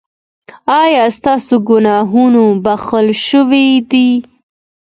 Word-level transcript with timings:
ایا 0.81 1.05
ستاسو 1.17 1.55
ګناهونه 1.67 2.43
بښل 2.63 3.07
شوي 3.27 3.67
دي؟ 3.89 4.09